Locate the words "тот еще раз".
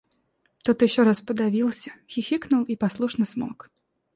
0.63-1.21